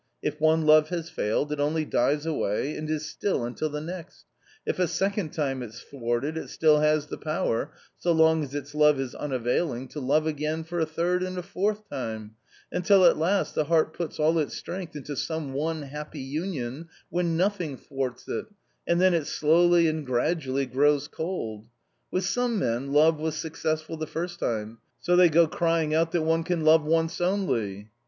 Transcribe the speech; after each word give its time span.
If 0.23 0.41
one 0.41 0.65
love 0.65 0.89
has 0.89 1.11
failed, 1.11 1.51
it 1.51 1.59
only 1.59 1.85
dies 1.85 2.25
away, 2.25 2.75
and 2.75 2.89
is 2.89 3.05
still 3.07 3.45
until 3.45 3.69
the 3.69 3.81
next; 3.81 4.25
if 4.65 4.79
a 4.79 4.87
second 4.87 5.29
time 5.31 5.61
it's 5.61 5.79
thwarted, 5.83 6.37
it 6.37 6.49
still 6.49 6.79
has 6.79 7.05
the 7.05 7.19
power, 7.19 7.71
so 7.99 8.11
long 8.11 8.43
as 8.43 8.55
its 8.55 8.73
love 8.73 8.99
is 8.99 9.13
unavailing, 9.13 9.87
to 9.89 9.99
love 9.99 10.25
again 10.25 10.63
for 10.63 10.79
a 10.79 10.87
third 10.87 11.21
and 11.21 11.37
a 11.37 11.43
fourth 11.43 11.87
time, 11.87 12.33
until 12.71 13.05
at 13.05 13.15
last 13.19 13.53
the 13.53 13.65
heart 13.65 13.93
puts 13.93 14.19
all 14.19 14.39
its 14.39 14.57
strength 14.57 14.95
into 14.95 15.15
some 15.15 15.53
one 15.53 15.83
happy 15.83 16.19
union, 16.21 16.89
when 17.11 17.37
nothing 17.37 17.77
thwarts 17.77 18.27
it, 18.27 18.47
and 18.87 18.99
then 18.99 19.13
it 19.13 19.27
slowly 19.27 19.87
and 19.87 20.07
gradually 20.07 20.65
grows 20.65 21.07
cold. 21.07 21.67
With 22.09 22.23
some 22.25 22.57
men 22.57 22.91
love 22.91 23.19
was 23.19 23.35
success 23.35 23.83
ful 23.83 23.97
the 23.97 24.07
first 24.07 24.39
time, 24.39 24.79
so 24.99 25.15
they 25.15 25.29
go 25.29 25.45
crying 25.45 25.93
out 25.93 26.11
that 26.13 26.23
one 26.23 26.41
can 26.43 26.61
love 26.63 26.83
once 26.83 27.21
only. 27.21 27.91